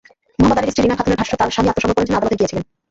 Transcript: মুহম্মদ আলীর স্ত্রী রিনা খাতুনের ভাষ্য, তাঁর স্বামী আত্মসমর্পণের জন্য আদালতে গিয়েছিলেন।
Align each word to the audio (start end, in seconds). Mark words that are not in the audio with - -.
মুহম্মদ 0.39 0.57
আলীর 0.59 0.71
স্ত্রী 0.71 0.83
রিনা 0.83 0.97
খাতুনের 0.97 1.19
ভাষ্য, 1.21 1.33
তাঁর 1.39 1.53
স্বামী 1.55 1.69
আত্মসমর্পণের 1.71 2.07
জন্য 2.07 2.19
আদালতে 2.19 2.37
গিয়েছিলেন। 2.39 2.63